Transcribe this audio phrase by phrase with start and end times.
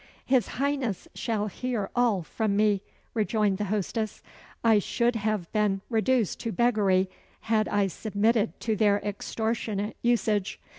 [0.25, 2.81] "His Highness shall hear all from me,"
[3.13, 4.23] rejoined the hostess.
[4.63, 7.07] "I should have been reduced to beggary
[7.41, 10.59] had I submitted to their extortionate usage.